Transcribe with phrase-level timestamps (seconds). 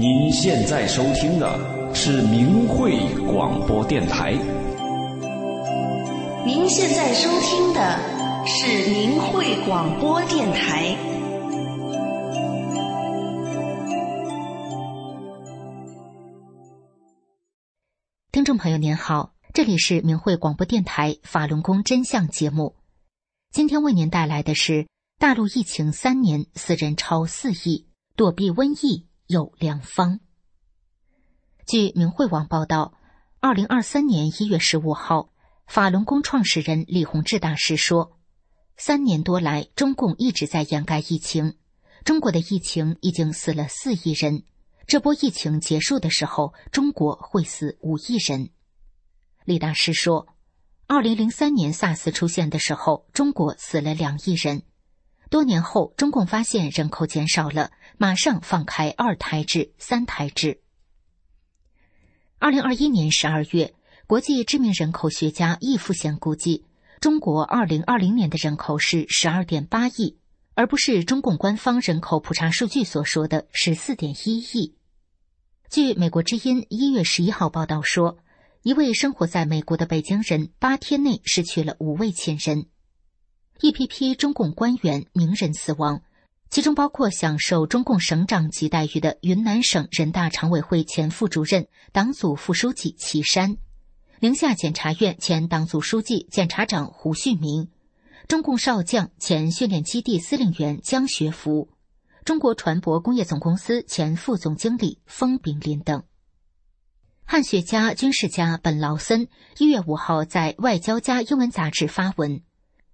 [0.00, 4.32] 您现在收听的是明慧广播电台。
[6.46, 7.98] 您现在收听的
[8.46, 10.96] 是明慧广播电台。
[18.30, 22.76] 听众朋友您好，这里是明慧广播电台法轮功真相节目。
[23.50, 24.86] 今天为您带来的是
[25.18, 29.07] 大陆疫情三年死人超四亿，躲避瘟疫。
[29.28, 30.20] 有良方。
[31.66, 32.94] 据明慧网报道，
[33.40, 35.28] 二零二三年一月十五号，
[35.66, 38.18] 法轮功创始人李洪志大师说
[38.78, 41.58] ：“三年多来，中共一直在掩盖疫情，
[42.04, 44.44] 中国的疫情已经死了四亿人。
[44.86, 48.48] 这波疫情结束的时候，中国会死五亿人。”
[49.44, 50.28] 李大师说
[50.88, 54.62] ：“二零零三年 SARS 出现的时候，中国死了两亿人。”
[55.28, 57.70] 多年后，中共发现人口减少了，
[58.00, 60.60] 马上放开二胎制、三胎制。
[62.38, 63.74] 二零二一年十二月，
[64.06, 66.64] 国际知名人口学家易富贤估计，
[67.00, 70.16] 中国二零二零年的人口是十二点八亿，
[70.54, 74.76] 而不是中共官方人口普查数据所说的十四点一亿。
[75.68, 78.18] 据美国之音一月十一号报道说，
[78.62, 82.66] 一位生活在美国的北京人八天内失去了五位亲人。
[83.60, 86.02] 一批批中共官员、名人死亡，
[86.50, 93.58] 其中包括享受中共省长级待遇的云南省人大常委会前副主任、党组副书记齐山，
[94.20, 97.68] 宁夏检察院前党组书记、检察长胡旭明，
[98.26, 101.68] 中共少将、前训练基地司令员江学福，
[102.24, 106.02] 中国船舶工业总公司前副总经理封炳林等。
[107.24, 112.40] 汉学家、军事家本劳森一月五号在《外交家》英文杂志发文。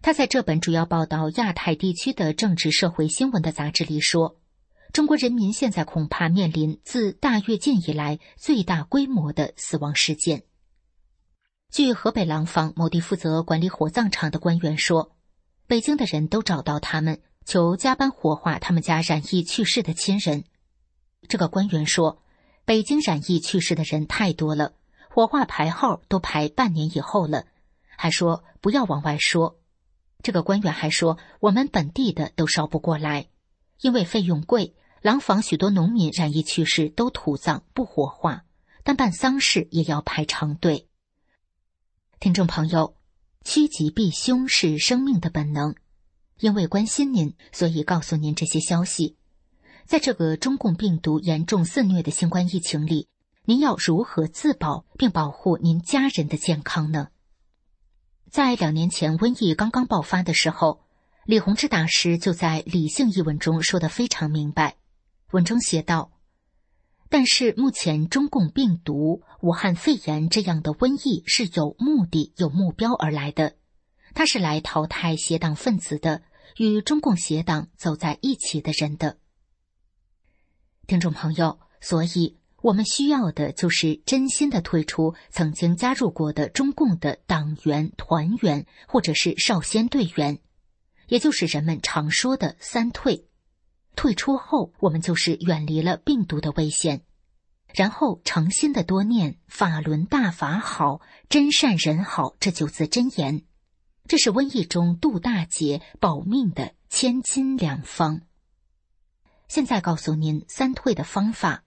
[0.05, 4.37] 他在这本主要报道亚太地区的政治社会新闻的杂志里说
[4.93, 10.43] ：“中国人民现在恐怕面临自大跃进以来最大规模的死亡事件。”
[11.73, 15.17] 据河北廊坊某地负责管理火葬场的官员说，
[15.67, 20.45] 北京的人都找到他们，求加班火化他们家染疫去世的亲人。
[21.29, 22.23] 这个官员说
[22.67, 24.75] ：“北京染疫去世的人太多了，
[25.09, 27.47] 火化排号都排半年以后了。”
[27.97, 29.57] 还说：“不要往外说。”
[30.25, 33.29] 这个官员还说，我们本地的都烧不过来，
[33.83, 34.75] 因为费用贵。
[35.03, 38.47] 廊坊许多农民染疫去世都土葬不火化，
[38.85, 40.89] 但办丧事也要排长队。
[42.21, 42.97] 听众朋友，
[43.45, 45.75] 趋吉避凶是生命的本能，
[46.41, 49.19] 因为关心您，所以告诉您这些消息。
[49.85, 53.09] 在这个中共病毒严重肆虐的新冠疫情里，
[53.45, 57.09] 您要如何自保并保护您家人的健康呢？
[58.35, 60.81] 在两年前瘟疫刚刚爆发的时候，
[61.25, 64.75] 李洪志大师就在《理性》一文中说的非常明白。
[65.31, 66.11] 文中写道
[67.09, 73.55] ：“但是目前中共病毒、武汉肺炎这样的瘟疫是有目的、有目标而来的，
[74.15, 76.23] 它是来淘汰邪党分子的，
[76.57, 79.19] 与中共邪党走在一起的人的。”
[80.89, 82.37] 听众朋友，所以。
[82.65, 90.39] 我们需要的就是真心的退出曾经加入过的中共的党员、团员，或者是少先队员，
[91.09, 93.29] 也就是人们常说的“三退”。
[93.97, 97.03] 退出后，我们就是远离了病毒的危险，
[97.75, 103.43] 然后诚心的多念“法轮大法好，真善人好”这九字真言，
[104.09, 108.23] 这是瘟疫中渡大劫、保命的千金良方。
[109.49, 111.63] 现在告诉您三退的方法。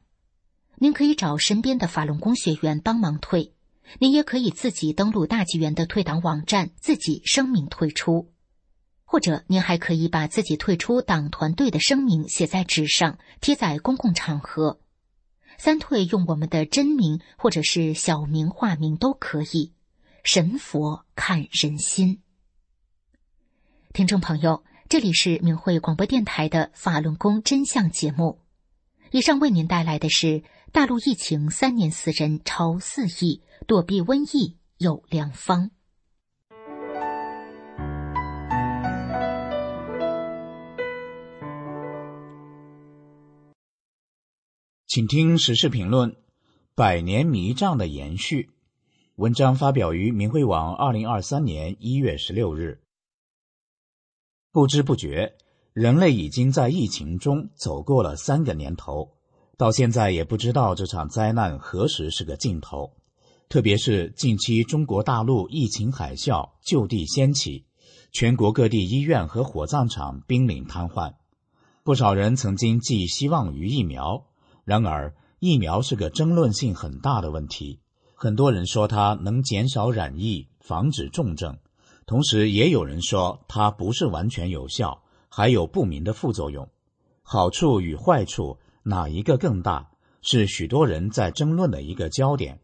[0.80, 3.52] 您可以找身边的法轮功学员帮忙退，
[3.98, 8.32] 您也可以自己登录大纪元的退党网站，自己声明退出，
[9.04, 14.80] 或者您还可以把自己退出党团队的声明写在纸上，贴在公共场合。
[15.58, 19.74] 三退用我们的真名或者是小名、化名都可以。
[20.24, 22.22] 神佛看人心。
[23.94, 28.38] 听众朋友，这里是明慧广播电台的法轮功真相节目，
[29.10, 30.44] 以上为您带来的是。
[30.72, 35.72] 大陆疫情三年死人超四亿，躲避瘟疫有良方。
[44.86, 46.16] 请听时事评论：
[46.76, 48.52] 百年迷障的延续。
[49.16, 52.82] 文章发表于明慧网，二零二三年一月十六日。
[54.52, 55.36] 不知不觉，
[55.74, 59.17] 人类已经在疫情中走过了三个年头。
[59.58, 62.92] 到现在也不知道这场灾难何时是个尽头，
[63.50, 67.66] 特别是近期中国大陆疫情海啸就地掀起，
[68.12, 71.16] 全国各地医院和火葬场濒临瘫痪，
[71.82, 74.28] 不少人曾经寄希望于疫苗，
[74.64, 77.80] 然而疫苗是个争论性很大的问题。
[78.14, 81.58] 很多人说它能减少染疫、防止重症，
[82.06, 86.70] 同时也有人说它不是完全有效，还有不明的副作用。
[87.24, 88.58] 好处与坏处
[88.90, 89.92] 哪一个更大，
[90.22, 92.62] 是许多人在争论的一个焦点。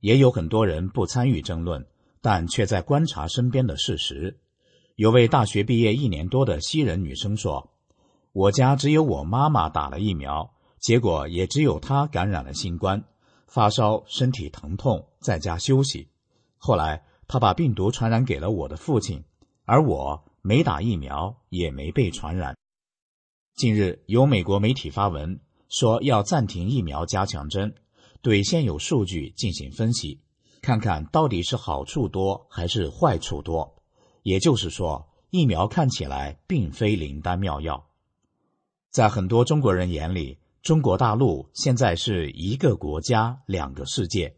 [0.00, 1.86] 也有很多人不参与争论，
[2.20, 4.38] 但却在观察身边的事实。
[4.96, 7.70] 有位大学毕业一年多的西人女生说
[8.32, 13.02] ：“我家只有我妈妈打了疫苗，结果也只有她感染了新冠。”
[13.48, 16.08] 发烧、身体疼痛，在家休息。
[16.58, 19.24] 后来，她把病毒传染给了我的父亲，
[19.64, 22.54] 而我没打疫苗，也没被传染。
[23.54, 25.38] 近日，有美国媒体发文
[25.76, 27.74] 说要暂停疫苗加强针，
[28.22, 30.20] 对现有数据进行分析，
[30.62, 33.74] 看看到底是好处多还是坏处多。
[34.22, 37.88] 也就是说，疫苗看起来并非灵丹妙药。
[38.88, 44.36] 在很多中国人眼里，中国大陆现在是一个国家两个世界，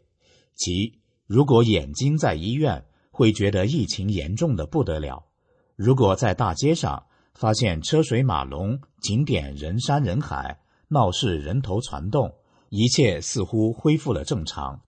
[0.55, 0.97] 即
[1.27, 5.27] 如果眼睛在医院，会觉得疫情严重的不得了；
[5.75, 7.05] 如果在大街上
[7.35, 12.35] 发现车水马龙、景点人山人海、闹市人头攒动，
[12.69, 14.81] 一切似乎恢复了正常。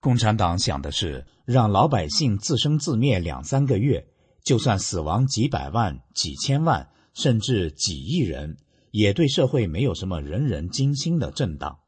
[0.00, 4.06] 共产党想的是让老百姓自生自灭两三个月，
[4.42, 8.56] 就算死亡几百万、几千万，甚至几亿人。
[8.90, 11.78] 也对社会没有什么人人惊心的震荡。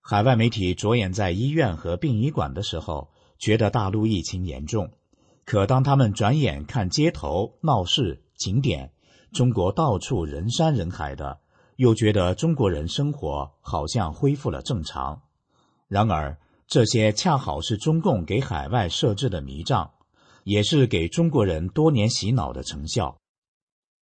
[0.00, 3.10] 海外媒体着眼在医院和殡仪馆的时候，
[3.40, 4.86] 觉得大陆疫情严重；
[5.44, 8.92] 可当他们转眼看街头闹市、景点，
[9.32, 11.40] 中国到处人山人海的，
[11.76, 15.22] 又觉得中国人生活好像恢复了正常。
[15.88, 19.92] 然而，这些恰好是中共给海外设置的迷障，
[20.44, 23.16] 也是给中国人多年洗脑的成效。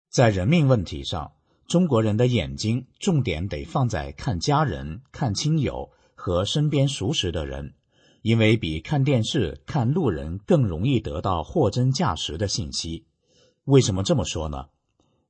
[0.09, 1.33] 在人命问题上。
[1.67, 7.75] 中国人的眼睛重点得放在看家人、看亲友和身边熟识的人，
[8.23, 13.07] 因为比看电视、看路人更容易得到货真价实的信息。
[13.67, 14.67] 为什么这么说呢？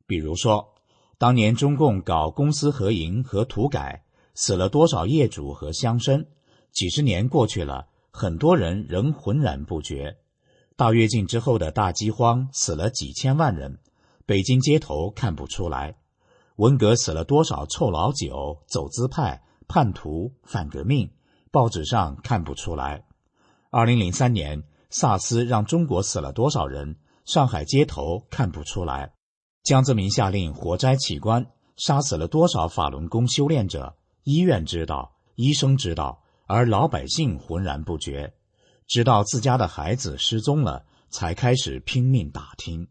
[0.06, 0.72] 比如说，
[1.20, 6.24] 当年中共搞公私合营和土改，死了多少业主和乡绅？
[6.72, 10.16] 几十年过去了，很多人仍浑然不觉。
[10.76, 13.80] 大跃进之后的大饥荒，死了几千万人，
[14.24, 15.98] 北京街头看不出来。
[16.56, 21.10] 文革死了多少臭老九、走资派、叛徒、反革命？
[21.50, 23.04] 报纸上看不出来。
[23.68, 26.96] 二零零三年萨斯让中国死了多少人？
[27.26, 29.12] 上海街头看不出来。
[29.62, 31.46] 江泽民下令火灾起关，
[31.76, 33.96] 杀死了多少法轮功修炼者？
[34.24, 38.34] 医院知道，医生知道，而老百姓浑然不觉。
[38.86, 42.88] 直到自家的孩子失踪了，才开始拼命打听。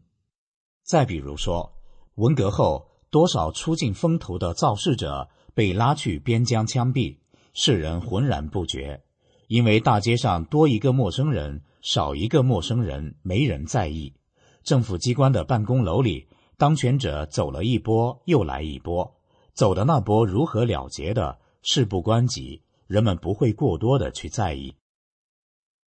[0.84, 1.72] 再比如说，
[2.14, 2.88] 文革后。
[3.12, 7.16] 多少出尽风头的造势者被拉去边疆枪毙，
[7.52, 9.02] 世人浑然不觉，
[9.48, 14.14] 因为大街上多一个陌生人，少一个陌生人，没人在意。
[14.62, 16.28] 政府机关的办公楼里，
[16.60, 19.16] 当权者走了一波又来一波，
[19.54, 24.74] 走的那波如何了结的，事不关己，人们不会过多的去在意。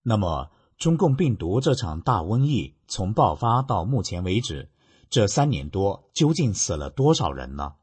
[0.02, 4.68] 那么，中共病毒这场大瘟疫从爆发到目前为止。
[5.08, 7.74] 这三年多究竟死了多少人呢？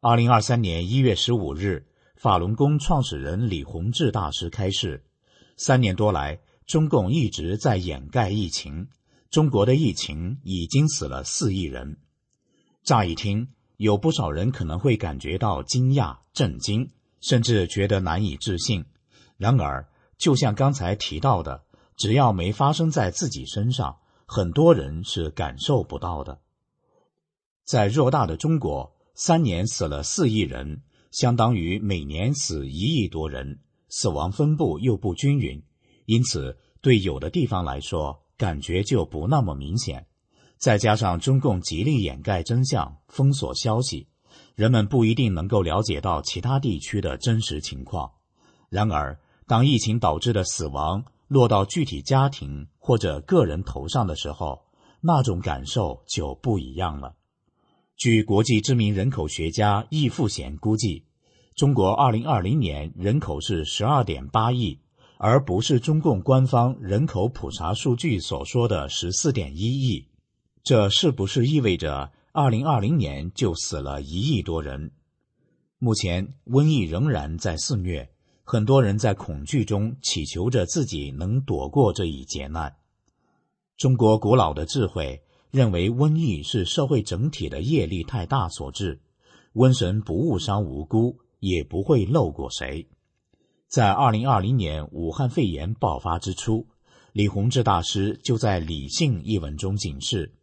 [0.00, 1.86] 二零二三年一月十五日，
[2.16, 5.04] 法轮功创始人李洪志大师开示：
[5.56, 8.88] 三年多来，中共一直在掩盖疫情，
[9.30, 11.98] 中国的疫情已经死了四亿人。
[12.86, 16.88] 乍一听，有不少人可能会感觉到惊讶、震惊，
[17.20, 18.84] 甚至觉得难以置信。
[19.36, 21.64] 然而，就像刚才提到的，
[21.96, 26.38] 只要没发生在自己身上，很多人是感受不到的。
[27.64, 35.60] 在偌大的中国，三年死了四亿人，相当于每年死一亿多人，死亡分布又不均匀，
[36.04, 40.06] 因此对有的地方来说，感觉就不那么明显。
[40.58, 44.08] 再加上中共极力掩盖真相、封锁消息，
[44.54, 48.10] 人们不一定能够了解到其他地区的真实情况。
[48.68, 54.64] 然而，当疫情导致的死亡落到具体家庭或者个人头上的时候，
[55.00, 57.14] 那种感受就不一样了。
[57.96, 61.04] 据国际知名人口学家易富贤估计，
[61.54, 64.80] 中国2020年人口是12.8亿，
[65.18, 70.08] 而不是中共官方人口普查数据所说的14.1亿。
[70.66, 74.90] 这是不是意味着2020年就死了一亿多人？
[75.78, 78.10] 目前瘟疫仍然在肆虐，
[78.42, 82.74] 很多人在恐惧中祈求着自己能躲过这一劫难。
[83.76, 85.22] 中国古老的智慧。
[85.52, 89.00] 认为瘟疫是社会整体的业力太大所致，
[89.54, 92.88] 瘟神不误伤无辜，也不会漏过谁。
[93.66, 96.66] 在二零二零年武汉肺炎爆发之初，
[97.12, 100.34] 李洪志大师就在《理性》一文中警示：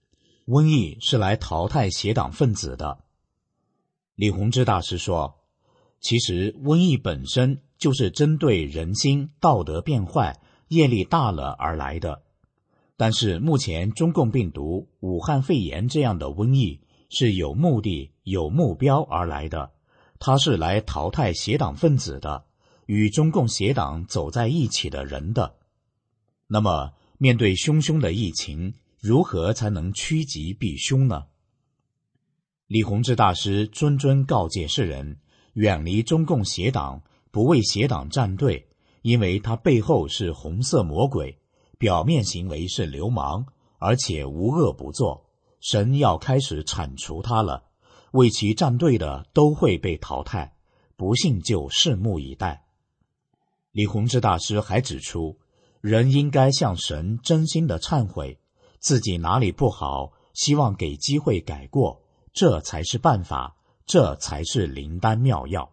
[0.46, 3.00] 瘟疫是来淘汰邪党分子的。
[4.16, 5.40] 李洪志大师说
[6.02, 12.24] ：“其实瘟疫本身就是针对人心道德变坏、业力大了而来的。
[12.98, 19.72] 但是目前中共病毒武汉肺炎这样的瘟疫是有目的、有目标而来的，
[20.20, 22.46] 它是来淘汰邪党分子的，
[22.86, 25.56] 与中共邪党走在一起的人的。
[26.48, 31.26] 那么，面对汹汹的疫情，如何才能趋吉避凶呢？”
[32.68, 35.20] 李洪志大师谆谆告诫世人：
[35.56, 38.70] 远离中共邪党，不为邪党站队，
[39.02, 41.38] 因为他背后是红色魔鬼，
[41.78, 43.46] 表面行为是流氓，
[43.78, 45.30] 而且无恶不作。
[45.60, 47.66] 神要开始铲除他了，
[48.14, 50.56] 为其站队的都会被淘汰。
[50.96, 52.64] 不信就拭目以待。
[53.74, 55.38] 李洪志大师还指出，
[55.82, 58.40] 人应该向神真心的忏悔，
[58.84, 62.04] 自己哪里不好，希望给机会改过。
[62.34, 65.72] 这才是办法，这才是灵丹妙药。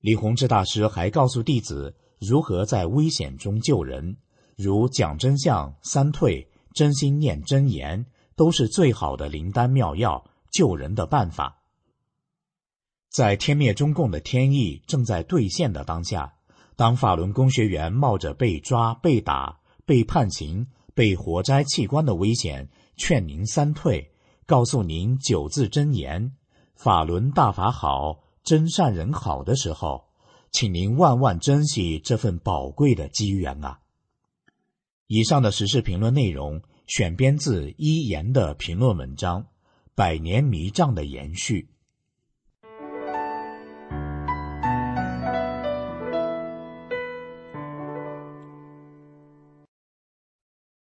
[0.00, 4.18] 李洪志大师还告诉弟子如何在危险中救人，
[4.54, 8.04] 如讲真相、三退、真心念真言，
[8.36, 11.62] 都是最好的灵丹妙药，救人的办法。
[13.08, 16.34] 在天灭中共的天意正在兑现的当下，
[16.76, 24.12] 当法轮功学员冒着被抓、被打、被判刑、被活摘器官的危险，劝您三退。
[24.46, 26.32] 告诉您九字真言：
[26.74, 30.04] 法轮大法好，真善人好的时候，
[30.52, 33.80] 请您万万珍惜这份宝贵的机缘啊！
[35.06, 39.42] 以上的时事评论内容选编自一言的评论文章
[39.94, 41.68] 《百年迷障的延续》。